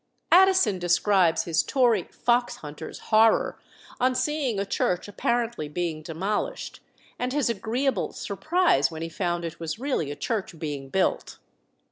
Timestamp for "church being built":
10.15-11.37